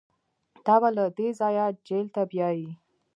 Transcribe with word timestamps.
تا 0.65 0.75
به 0.81 0.89
له 0.97 1.05
دې 1.17 1.27
ځايه 1.39 1.65
جېل 1.87 2.05
ته 2.15 2.21
بيايي. 2.31 2.69